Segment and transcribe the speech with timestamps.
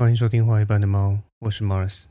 [0.00, 2.04] 欢迎收听《画一般的猫》，我是 Mars。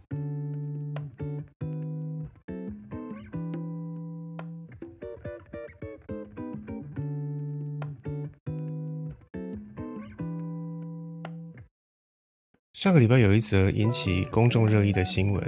[12.74, 15.44] 上个礼拜有一则引起公众热议的新闻，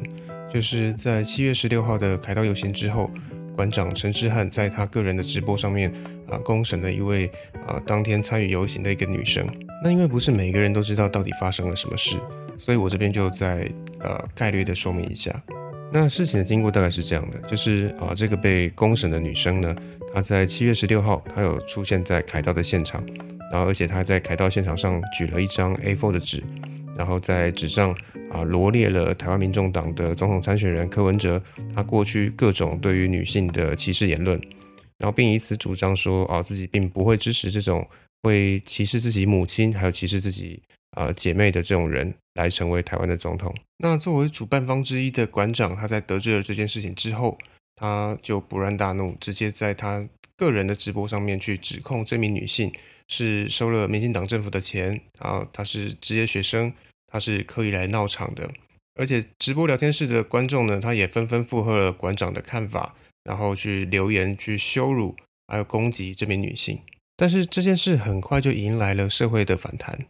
[0.51, 3.11] 就是在七月十六号的凯道游行之后，
[3.55, 5.93] 馆长陈志汉在他个人的直播上面
[6.27, 7.27] 啊，公审了一位
[7.67, 9.47] 啊当天参与游行的一个女生。
[9.83, 12.15] 那因为不是每一个人都知道到底发生了什么事，
[12.57, 13.67] 所以我这边就再
[13.99, 15.41] 呃概率的说明一下。
[15.91, 19.75] 那事情的经过大概是这样的，就是啊这个被公审的女生呢，
[20.13, 23.03] 她在七月十六号，她有出现在凯道的现场，
[23.51, 26.43] 然后而且她在凯道现场上举了一张 A4 的纸。
[26.97, 27.95] 然后在纸上
[28.31, 31.41] 啊罗列了台湾民众党的总统参选人柯文哲
[31.73, 34.39] 他过去各种对于女性的歧视言论，
[34.97, 37.87] 然后并以此主张说啊自己并不会支持这种
[38.23, 43.53] 会歧视自己母亲还有歧视自己啊姐妹的这种人来成为台湾的总统。
[43.77, 47.37] 那作为主办方之一的馆长，他在得知了这件事情之后，
[47.75, 52.71] 他就勃然大怒，直接在他个人的直播上面去指控这名女性。
[53.13, 56.71] 是收了民进党政府的钱啊，他是职业学生，
[57.07, 58.49] 他是刻意来闹场的，
[58.95, 62.95] 而且直播聊天室的观众呢，他也纷纷附和了馆长的看法，
[63.25, 65.13] 然后去留言去羞辱
[65.47, 66.79] 还有攻击这名女性。
[67.15, 70.05] 但是这件事很快就迎来了社会的反弹，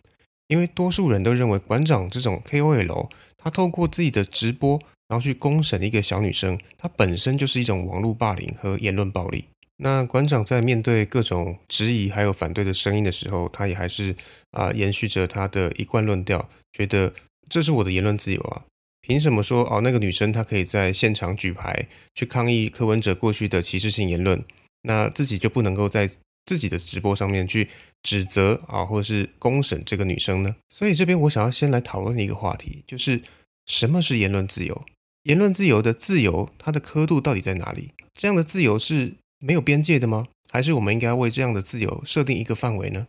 [0.47, 9.45] 因为多数人都认为馆长这种 KOL，他透过自己的直播，然后去公审一个小女生，他本身就是一种网络霸凌和言论暴力。
[9.83, 14.15] 那馆长在面对各种质疑还有反对的声音的时候，他也还是
[14.51, 17.11] 啊延续着他的一贯论调，觉得
[17.49, 18.63] 这是我的言论自由啊，
[19.01, 24.43] 凭什么说哦那个女生她可以在现场举牌去抗议柯文哲过去的歧视性言论，
[24.83, 26.07] 那自己就不能够在
[26.45, 27.69] 自己的直播上面去
[28.03, 30.55] 指责啊或者是公审这个女生呢？
[30.69, 33.21] 所以这边我想要先来讨论一个话题，就是
[33.65, 34.85] 什么是言论自由？
[35.23, 37.91] 言论自由的自由，它的刻度到底在哪里？
[38.15, 39.13] 这样的自由是？
[39.43, 40.27] 没有边界的吗？
[40.51, 43.07] 还是我们应该为这样的自由设定一个范围呢？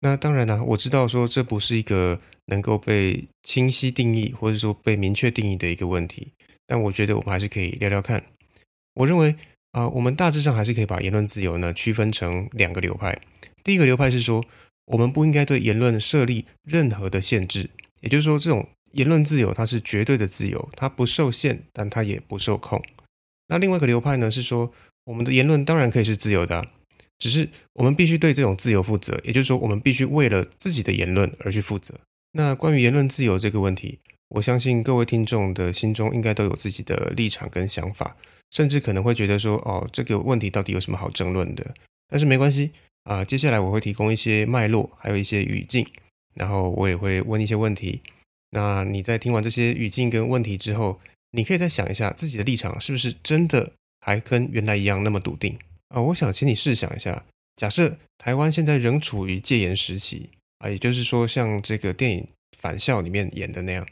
[0.00, 6.32] 那当然了，我知道说这不是一个能够被清晰定义或者说被明确定义的一个问题，
[6.66, 8.24] 但我觉得我们还是可以聊聊看。
[8.94, 9.36] 我认为
[9.72, 13.18] 啊，我们大致上还是可以把言论自由呢区分成两个流派。
[13.62, 14.44] 第一个流派是说，
[14.86, 17.70] 我们不应该对言论设立任何的限制，
[18.00, 22.82] 也就是说，这种言论自由它是绝对的自由，它不受限，但它也不受控。
[23.48, 24.72] 那另外一个流派呢是说。
[25.08, 26.62] 我们的言论当然可以是自由的，
[27.18, 29.18] 只是我们必须对这种自由负责。
[29.24, 31.94] 也就是说，我们必须为了自己的言论而去负责。
[32.32, 34.00] 那关于言论自由这个问题，
[34.30, 38.16] 我相信各位听众的心中应该都有自己的立场跟想法，
[38.50, 41.74] 甚至可能会觉得说，哦，这个问题到底有什么好争论的？
[42.08, 42.70] 但是没关系
[43.04, 45.86] 啊，接下来我会提供一些脉络，还有一些语境，
[46.34, 48.00] 然后我也会问一些问题。
[48.50, 51.00] 那你在听完这些语境跟问题之后，
[51.32, 53.72] 你可以再想一下自己的立场是不是真的。
[54.00, 56.00] 还跟原来一样那么笃定啊！
[56.00, 57.24] 我想请你试想一下，
[57.56, 62.20] 假设台湾现在仍处于戒严时期啊，也就是说，像这个电影
[62.56, 63.86] 《返校》里面演的那样，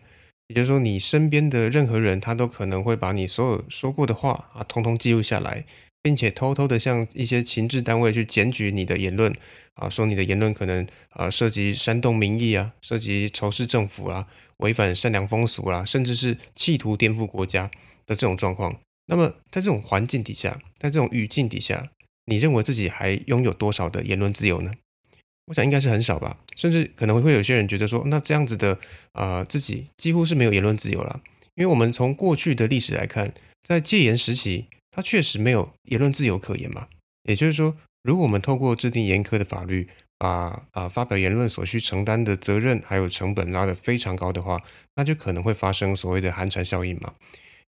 [0.48, 5.64] 也就是说，你身边的任何人，他都可能会把你所有说过的话啊，通通记录下来，
[6.02, 9.34] 并且偷偷的向一些情治单位去检举你的言论
[9.74, 14.26] 啊，说你的言论可能啊涉及煽动民意啊，涉及仇视政府啦，
[14.58, 17.70] 违反善良风俗啦，甚至是企图颠覆国家
[18.06, 18.78] 的这种状况。
[19.06, 21.90] 那么，在这种环境底下，在这种语境底下，
[22.26, 24.72] 你认为自己还拥有多少的言论自由呢？
[25.46, 26.38] 我想应该是很少吧。
[26.54, 28.78] 甚至可能会有些人觉得说，那这样子的
[29.12, 31.20] 啊，自己几乎是没有言论自由了。
[31.54, 36.88] 因为我们从过去的历史来看，在戒严时期，它确实没有言论自由可言嘛。
[37.24, 44.62] 也就是说，如果我们透过制定严苛的法律，把啊发表言论所需承担的责任还有成本拉得非常高的话，
[44.94, 47.12] 那就可能会发生所谓的寒蝉效应嘛。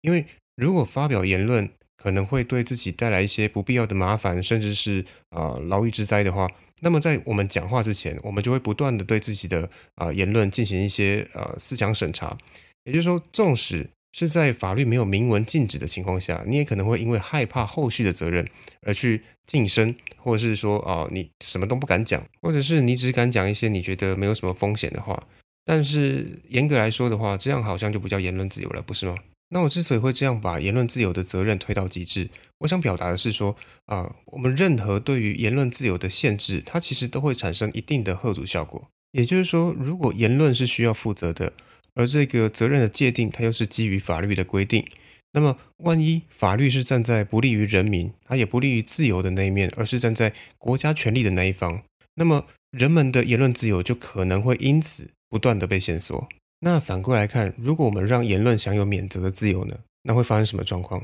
[0.01, 0.25] 因为
[0.55, 6.49] 如果发表言论可能会对自己带来一些不必要的麻烦，甚至是啊牢狱之灾的话，
[6.81, 12.37] 那么在我们讲话之前，我们就会不断的对自己的啊言论进行一些呃思想审查。
[12.83, 18.47] 也就是说，纵使是在法律没有明文禁止的情况下，你也可能会因为害怕后续的责任
[18.81, 25.21] 而去晋升，或者是说啊你什么都不敢讲，或者是你只敢讲一些你觉得没有什么风险的话。
[25.65, 29.15] 但是严格来说的话，这样好像就不叫言论自由了，不是吗？
[29.49, 33.55] 那我之所以会这样把言论自由的责任推到极致，我想表达的是说，
[33.85, 38.89] 啊，我们任何对于言论自由的限制，它其实都会产生一定的贺阻效果。
[39.11, 41.53] 也就是说，如果言论是需要负责的，
[41.93, 44.85] 而这个责任的界定，它又是基于法律的规定，
[45.31, 51.83] 那么万一法律是站在不利于人民，它也不利于自由的那一面，而是站在国家权力的那一方，
[52.15, 56.27] 那么人们的言论自由就可能会因此不断的被限缩。
[56.65, 59.77] 那反过来看，如果我们让言论享有免责的自由呢？
[60.01, 60.99] 那会发生什么状况？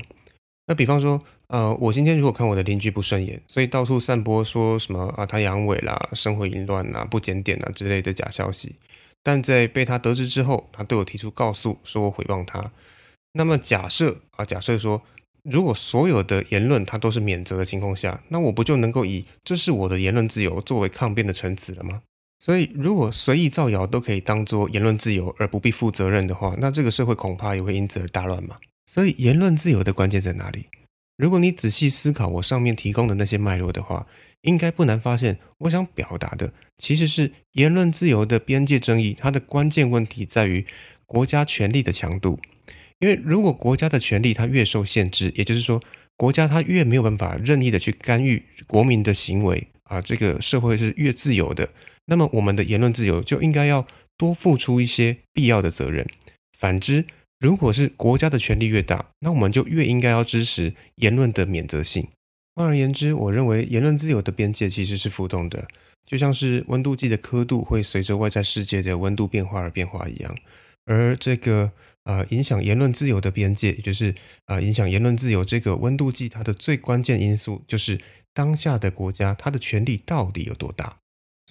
[0.66, 8.74] 那比方说，呃，我今天如果看我的邻居不顺眼，所以到处散播说什么啊，他阳痿啦、生活淫乱啊、不检点啊之类的假消息，
[9.22, 12.72] 但在被他得知之后，他对我提出告诉，说我诽谤他。
[13.34, 15.00] 那么假设啊，假设说，
[15.44, 22.02] 如果所有的言论他都是免责的情况下，那我不就能够以这是我的言论自由作为抗辩的陈词了吗？
[22.44, 28.56] 所以，如果随意造谣都可以当做言论自由而不必负责任的话，那这个社会恐怕也会因此而大乱嘛。
[28.84, 30.66] 所以，言论自由的关键在哪里？
[31.16, 34.08] 如果你仔细思考我上面提供的那些脉络的话，
[34.40, 39.16] 应该不难发现，我想表达的其实是言论自由的边界争议。
[39.16, 40.66] 它的关键问题在于
[41.06, 42.40] 国家权力的强度。
[42.98, 45.80] 因为如果国家的权力它越受限制，也就是说，
[46.16, 51.68] 国家它越没有办法任意的去干预国民的行为啊，这个社会是越自由的。
[52.06, 56.06] 那么，我们的言论自由就应该要多付出一些必要的责任。
[56.58, 57.04] 反之，
[57.38, 62.08] 如果是国家的权力越大，那我们就越应该要支持言论的免责性。
[62.54, 65.66] 换而言之，我认为言论自由的边界其实是浮动的，
[66.06, 70.36] 就像是温度计的刻度会随着外在世界的温度变化而变化一样。
[70.84, 71.72] 而这个
[72.04, 74.14] 呃，影响言论自由的边界，也就是
[74.46, 77.98] 啊，影响言论自由这个温度计，它的最关键因素就是
[78.34, 80.98] 当下的国家它的权力到底有多大。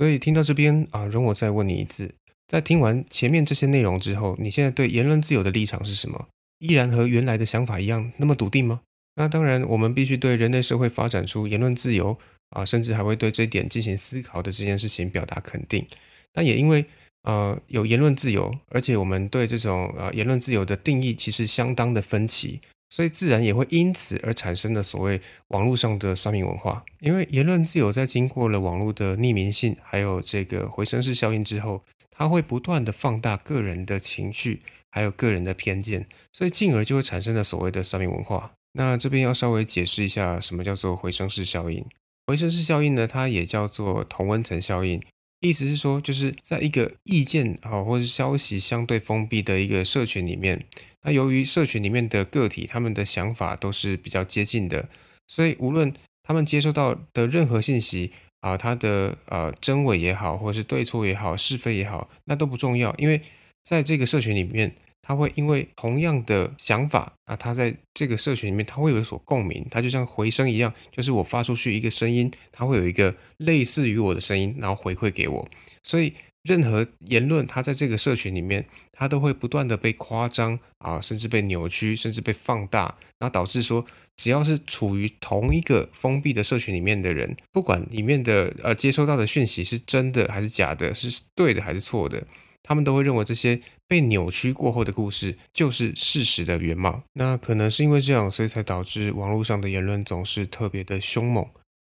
[0.01, 2.11] 所以听到这边啊，容我再问你一次。
[2.47, 6.27] 在听完前面这些内容之后，你现在对言论自由的立场是什么？
[6.57, 8.81] 依然和原来的想法一样那么笃定吗？
[9.13, 12.17] 那当然，我们必须对人类社会发展出言论自由
[12.49, 15.85] 啊，甚至还会对这一点进行思考的这件事情表达肯定。
[16.33, 16.83] 但也因为
[17.21, 22.59] 呃有言论自由，而且我们对这种呃言论自由的定义其实相当的分歧。
[22.91, 38.51] 所以自然也会因此而产生了所谓网络上的酸民文化，因为言论自由在经过了网络的匿名性，还有这个回声式效应之后，它会不断的放大个人的情绪，还有个人的偏见，所以进而就会产生了所谓的酸民文化。
[38.73, 41.85] 那这边要稍微解释一下，什么叫做回声式效应？
[42.27, 45.01] 回声式效应呢，它也叫做同温层效应，
[45.41, 50.63] 意思是说，就是在一个意见好或者消息相对封闭的一个社群里面。
[51.03, 54.87] 那由于社群里面的个体，他们的想法都是比较接近的，
[55.27, 55.91] 所以无论
[56.21, 58.11] 他们接收到的任何信息
[58.41, 63.19] 啊，它的呃真伪也好，或者是对错也好，是非也好，那都不重要，因为
[63.63, 75.47] 在这个社群里面，他会因为同样的想法啊，他在这个社群里面，他会有所共鸣，他就像回声一样，就是我发出去一个声音，他会有一个类似于我的声音，然后回馈给我，
[75.83, 76.13] 所以。
[76.43, 83.85] 任何言论，他在这个社群里面，他都会不断的被夸张啊，甚至被扭曲，甚至被放大，然后导致说，
[84.17, 92.25] 只要是处于同一个封闭的社群里面的人，不管里面的呃接收到的讯息是真的还是假的，是对的还是错的，
[92.63, 97.03] 他们都会认为这些被扭曲过后的故事就是事实的原貌。
[97.11, 101.45] 那可能是因为这样，所以才导致网络上的言论总是特别的凶猛，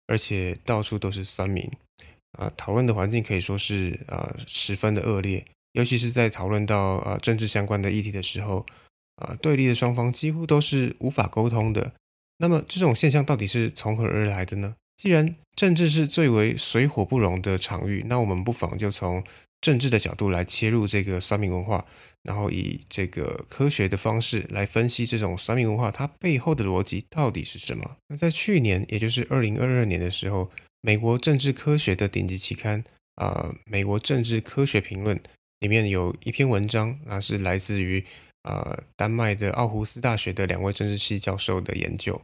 [0.06, 1.66] 而且到处都是酸民。
[2.38, 8.66] 啊，讨论的环境可以说是啊十分的恶劣，尤其是在讨论到啊政治相关的议题的时候，
[9.14, 11.94] 啊对立的双方几乎都是无法沟通的。
[12.36, 14.74] 那么这种现象到底是从何而来的呢？
[14.98, 19.24] 既然政治是最为水火不容的场域，那我们不妨就从
[19.66, 21.84] 政治的角度来切入这个酸民文化，
[22.22, 27.96] 然后以这个科学的方式来分析这种酸民文化它背后的逻辑到底是什么。
[28.08, 30.50] 那在去年，也就是二零二二年的时候。
[30.82, 32.84] 美国政治科学的顶级期刊
[33.16, 35.16] 啊，《美国政治科学评论》
[35.58, 38.04] 里面有一篇文章，那是来自于
[38.44, 42.22] 呃丹麦的奥胡斯大学的两位政治系教授的研究。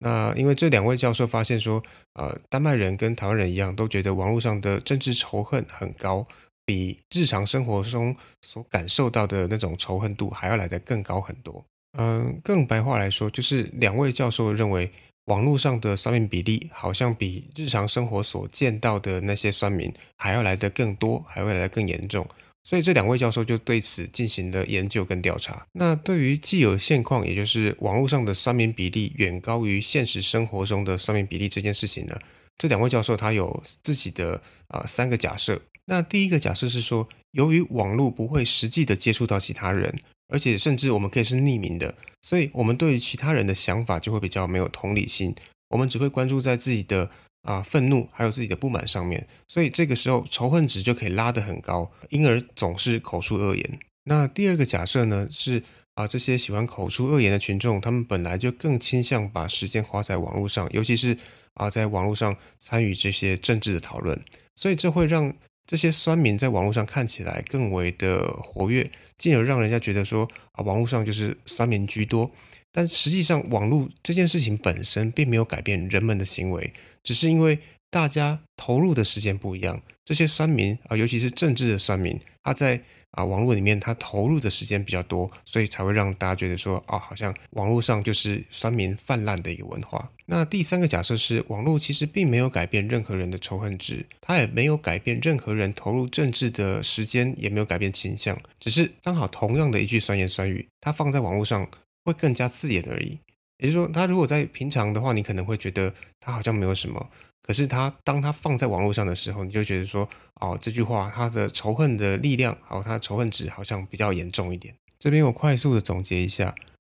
[0.00, 1.82] 那因为这两位教授发现说，
[2.12, 6.26] 呃，丹麦人跟台湾人一样，都觉得网络上的政治仇恨很高，
[6.64, 11.64] 比日常生活中所感受到的那种仇恨度还要来得更高很多。
[11.98, 14.90] 嗯，更白话来说，就是两位教授认为。
[15.26, 22.26] 网络上的酸民比例好像比日常生活所见到的那些酸民还要来得更多，还会来得更严重。
[22.64, 25.64] 所以这两位教授就对此进行了研究跟调查。
[25.74, 32.18] 那对于既有现况，也就是网络上的酸民比例远高于现实生活中的酸民比例这件事情呢，
[32.58, 35.62] 这两位教授他有自己的啊三个假设。
[35.86, 39.98] 那第一个假设是说，由于网络不会实际的接触到其他人。
[40.28, 45.34] 而且甚至我们可以是匿名的，所以我们对于其他人的想法就会比较没有同理心，
[45.68, 47.10] 我们只会关注在自己的
[47.42, 53.78] 啊愤怒还有自己的不满上面，所以这个时候仇恨值就可以拉得很高，因而总是口出恶言。
[54.04, 55.62] 那第二个假设呢是
[55.96, 61.14] 啊这些喜欢口出恶言的群众，他们本来就更倾向把时间花在网络上，尤其是
[61.52, 64.18] 啊在网络上参与这些政治的讨论，
[64.54, 65.34] 所以这会让。
[65.72, 72.30] 这些酸民在网络上看起来更为的活跃，进而让人家觉得说啊，网络上就是酸民居多。
[72.70, 79.80] 但实际上，网络这件事情本身并没有改变人们的行为，只是因为大家投入的时间不一样。
[80.04, 82.78] 这些酸民啊，尤其是政治的酸民，他在
[83.12, 90.10] 啊网络里面他投入的时间比较多，所以才会让大家觉得说啊，好像网络上就是酸民泛滥的一个文化。
[90.26, 101.68] 那第三个假设是，网络其实并没有改变任何人的仇恨值，它也没有改变任何人投入政治的时间，也没有改变倾向，只是刚好同样的一句酸言酸语，它放在网络上。
[102.04, 103.16] 会更加刺眼而已。
[103.58, 107.10] 也就是说，他如果在平常的话，你可能会觉得他好像没有什么。
[107.42, 110.08] 可是他当他放在网络上的时候，你就觉得说，
[110.40, 114.74] 哦，这句话他的仇恨的力量，还有他的仇恨值好像比较严重一点。
[114.98, 116.54] 这边我快速的总结一下：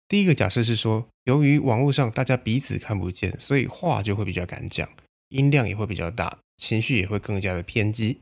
[0.06, 4.86] 第一个假设是说，由于网络上大家彼此看不见，所以话就会比较敢讲，
[5.30, 8.18] 音量也会比较大，情绪也会更加的偏激。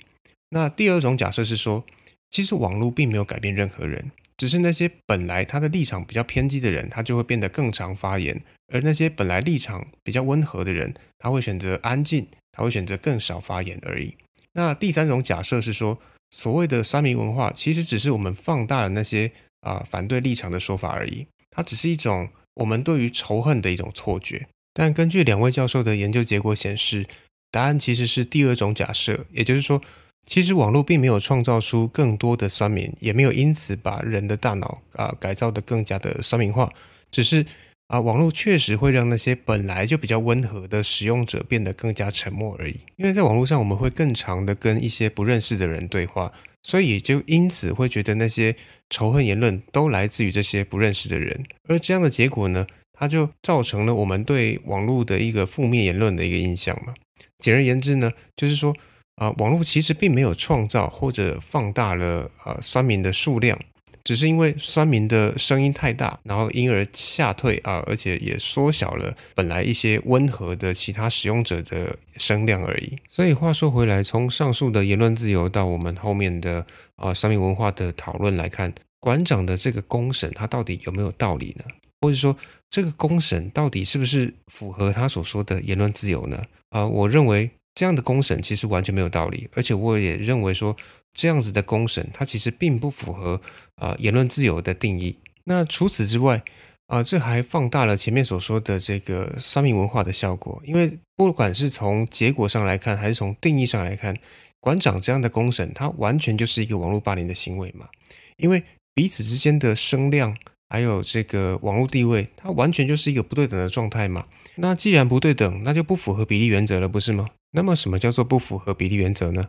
[0.51, 1.85] 那第二种假设是说，
[2.31, 4.13] 其实网络并没有改变任何人。
[4.43, 8.37] 只是那些本来他的立场比较偏激的人，他就会变得更常发言；
[8.73, 14.17] 而那些本来立场比较温和的人，他会选择安静，他会选择更少发言而已。
[14.55, 15.97] 那第三种假设是说，
[16.33, 19.31] 所谓的三民文化，其实只是我们放大了那些
[19.61, 24.49] 啊反对立场的说法而已，它只是一种我们对于仇恨的一种错觉。
[24.75, 27.07] 但根据两位教授的研究结果显示，
[27.53, 29.81] 答案其实是第二种假设，也就是说。
[30.25, 36.73] 其实网络并没有创造出更多的酸民，也没有因此把人的大脑啊改造的更加的酸民化，
[37.11, 37.45] 只是
[37.89, 42.77] 啊网络确实会让那些本来就比较温和的使用者变得更加沉默而已。
[42.97, 48.55] 因为在网络上我们会更长的跟一些不认识的人对话，所以也就因此会觉得那些
[48.91, 51.45] 仇恨言论都来自于这些不认识的人。
[51.67, 56.95] 而这样的结果呢，它就造成了我们对网络的一个负面言论的一个印象嘛。
[57.41, 58.73] 简而言之呢，就是说。
[59.17, 63.59] 啊，网络其实并没有创造或者放大了呃酸民的数量，
[64.03, 72.97] 只是因为酸民的声音太大，然后因而下退啊，而且也缩小了本来一些温和的其他使用者的声量而已。
[73.09, 76.67] 所以话说回来，从上述的言论自由到我们后面的
[76.97, 81.65] 啊酸民文化的讨论来看，馆长的这个公审他到底有没有道理呢？
[82.01, 82.37] 或者说
[82.71, 86.43] 这个公审到底是不是符合他所说的言论自由呢？
[86.71, 87.51] 啊，我认为。
[87.75, 90.77] 这样的公审其实完全没有道理，而且我也认为说
[91.15, 93.41] 这样子的公审它其实并不符合
[93.77, 95.17] 啊言论自由的定义。
[95.45, 96.43] 那除此之外
[96.87, 100.61] 啊，这还放大了前面所说的这个三民文化的效果。
[100.65, 104.15] 因为不管是从结果上来看，还是从定义上来看，
[104.61, 107.89] 馆长这样的公审，它完全就是一个网络霸凌的行为嘛。
[108.37, 108.63] 因为
[108.95, 110.37] 彼此之间的声量
[110.69, 114.27] 还有这个网络地位，它完全就是一个不对等的状态嘛。
[114.57, 117.27] 那既然不对等，那就不符合比例原则了，不是吗？
[117.53, 119.49] 那么什么叫做不符合比例原则呢？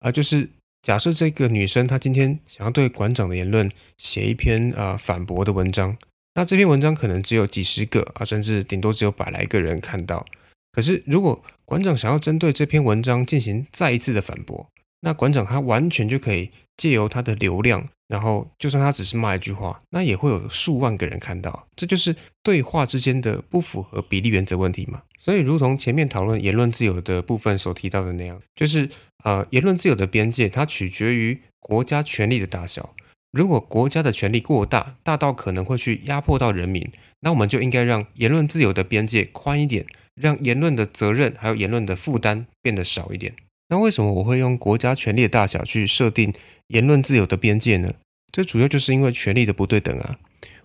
[0.00, 0.48] 啊，就是
[0.82, 5.96] 假设这个女生她今天想要对馆长的言论写一篇啊反驳的文章，
[6.34, 10.24] 那这篇文章可能只有几十个啊，甚至顶多只有百来个人看到。
[10.70, 14.68] 可是如果馆长想要针对这篇文章进行再一次的反驳，
[15.00, 17.88] 那馆长他完全就可以借由他的流量。
[18.08, 25.02] 然后，就算他只是骂一句话，那也会有数万个人看到，这就是对话之间的不符合比例原则问题嘛。
[25.18, 28.88] 所以，如同前面讨论言论自由的部分所提到的那样，就是
[29.24, 32.94] 呃，言论自由的边界它取决于国家权力的大小。
[33.30, 36.90] 如果国家的权力过大，大到可能会去压迫到人民，
[37.20, 43.34] 那我们就应该让言论自由的边界宽一点，让言论的责任还有言论的负担变得少一点。
[43.68, 46.32] 那为什么我会用国家权力的大小去设定
[46.68, 47.94] 言论自由的边界呢？
[48.32, 50.18] 这主要就是因为权力的不对等啊。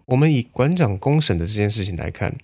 [0.05, 2.35] 我们以馆长公审的这件事情来看，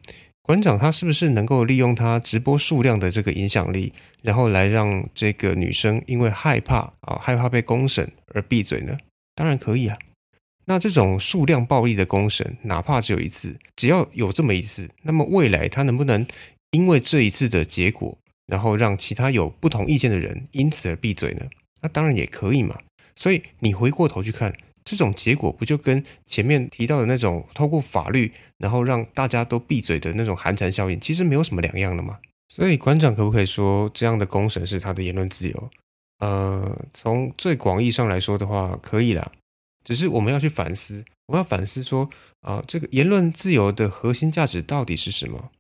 [0.42, 8.98] 馆长他是不是能够利用他直播数量的这个影响力，然后来让这个女生因为害怕啊害怕被公审而闭嘴呢？
[9.36, 9.98] 当然可以啊。
[10.66, 16.26] 那这种数量暴力的公审，哪怕只有一次，只要有这么一次，那么未来他能不能
[16.72, 18.18] 因为这一次的结果？
[18.50, 21.46] 然后让其他有不同意见的人因此而闭嘴呢？
[21.82, 22.78] 那当然也可以嘛。
[23.16, 24.54] 所以你回过头去看，
[24.84, 32.18] 这种结果不就跟前面提到的那种透过法律，然后让大家都闭嘴的那种寒蝉效应，其实没有什么两样的嘛。
[32.48, 35.70] 所以馆长可不可以说这样的公审是他的言论自由？
[36.20, 39.32] 呃，从最广义上来说的话，可以啦。
[39.84, 42.10] 只是我们要去反思，我们要反思说
[42.42, 45.52] 啊，这个言论自由的核心价值到底是什么？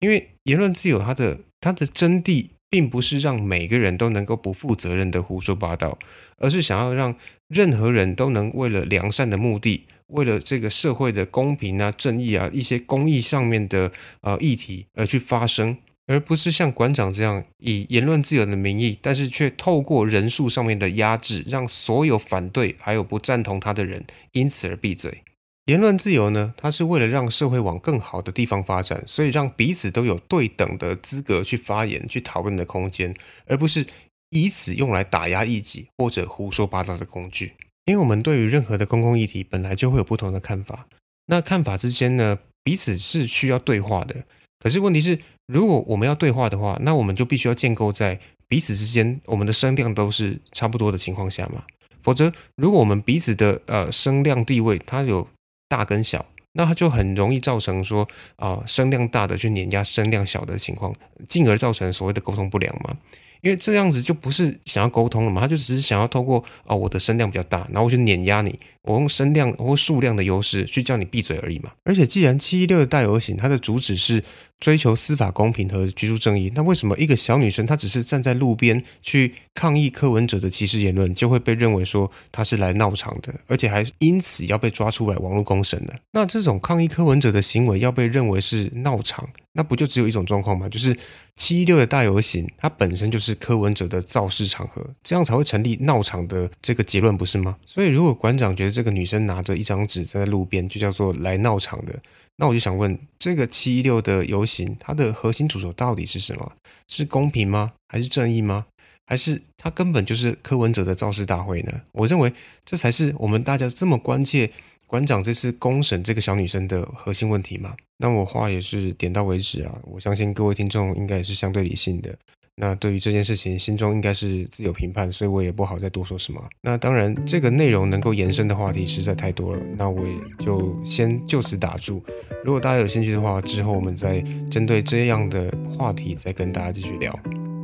[0.00, 5.98] 因为言论自由它的它的真谛并不是让每个人都能够不负责任的胡说八道，
[6.38, 7.14] 而是想要让
[7.48, 25.22] 任何人都能为了良善的目的，为了这个社会的公平啊、正义啊一些公益上面的呃议题而去发声，而不是像馆长这样以言论自由的名义，但是却透过人数上面的压制，让所有反对还有不赞同他的人因此而闭嘴。
[25.66, 33.12] 言论自由呢，它是为了让社会往更好的地方发展，所以让彼此都有对等的资格去发言、去讨论的空间，
[33.46, 33.84] 而不是
[34.30, 37.52] 以此用来打压异己或者胡说八道的工具。
[37.84, 40.86] 因为我们对于任何的公共议题本来就会有不同的看法，
[41.26, 44.24] 那看法之间呢，彼此是需要对话的。
[44.60, 51.64] 可是问题是，如果我们要对话的话，那我们就必须要建构在彼此之间我们的声量都是差不多的情况下嘛。
[52.00, 55.28] 否则，如果我们彼此的呃声量地位它有
[55.68, 58.06] 大跟小，那它就很容易造成说
[58.36, 60.94] 啊声量大的去碾压声量小的情况，
[61.28, 62.96] 进而造成所谓的沟通不良嘛。
[63.42, 71.72] 因为这样子就不是想要沟通了嘛，他就只是想要透过啊我的声量比较大，然后我去碾压你，我用声量或数量的优势去叫你闭嘴而已嘛。
[71.84, 74.22] 而且既然七一六的大游行，它的主旨是。
[74.58, 85.92] 追求司法公平和居住正义，那为什么一个小女生她只是站在路边去抗议柯文哲的歧视言论，就会被认为说她是来闹场的，而且还因此要被抓出来网络公审呢？
[86.12, 90.66] 那这种抗议柯文哲的行为要被认为是闹场，那不就只有一种状况吗？
[90.70, 90.96] 就是
[91.36, 97.56] 七一六的大游行，它本身就是柯文哲的造势场合，这样才会成立闹场的这个结论，不是吗？
[97.66, 101.98] 所以如果馆长觉得这个女生拿着一张纸站在路边就叫做来闹场的。
[102.36, 106.52] 那我就想问，这个七一六的游行，它的核心主轴到底是什么？
[106.86, 107.72] 是公平吗？
[107.88, 108.66] 还是正义吗？
[109.06, 111.72] 还是它根本就是柯文哲的造势大会呢？
[111.92, 112.30] 我认为
[112.64, 114.50] 这才是我们大家这么关切
[114.86, 117.74] 馆长这次公审这个小女生的核心问题嘛。
[117.96, 122.14] 那我话也是点到为止啊，我相信各位听众应该也是相对理性的。
[122.58, 126.42] 那对于这件事情，心中应该是自有评判，所以我也不好再多说什么。
[126.62, 132.02] 那当然，这个内容能够延伸的话题实在太多了，那我也就先就此打住。
[132.42, 137.14] 如果大家有兴趣的话，之后我们再针对这样的话题再跟大家继续聊。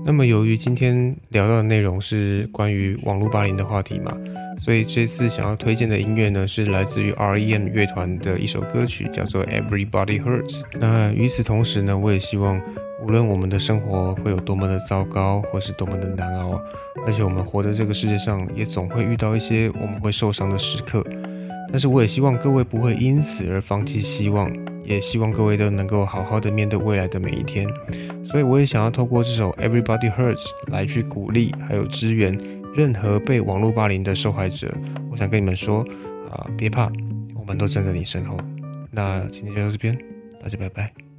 [0.05, 4.15] 那么，由于今天聊到的内容是关于网络霸凌的话题嘛，
[4.59, 10.61] 所以这次想要推荐的音乐呢，是来自于 R.E.M 乐团的一首歌曲，叫做 Everybody Hurts。
[10.79, 12.61] 那与此同时呢，我也希望。
[13.03, 16.61] 无论我们的生活会有多么的糟糕，或是多么的难熬，
[17.05, 21.05] 而且我们活在这个世界上，也总会遇到一些我们会受伤的时刻。
[21.69, 24.51] 但是我也希望各位不会因此而放弃希望，
[24.85, 27.67] 也希望各位都能够好好的面对未来的每一天。
[28.25, 32.39] 所以我也想要透过这首 Everybody Hurts 来去鼓励，还有支援
[32.75, 34.73] 任何被网络霸凌的受害者。
[35.11, 35.85] 我想跟你们说，
[36.31, 36.93] 啊，别怕，
[37.35, 38.37] 我们都站在你身后。
[38.91, 39.99] 那今天就到这边，
[40.43, 41.12] 大家拜拜。